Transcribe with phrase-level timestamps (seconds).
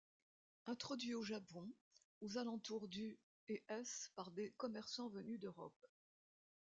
[0.65, 1.71] Introduit au Japon
[2.21, 3.19] aux alentours du
[3.49, 5.85] et s par des commerçants venus d'Europe.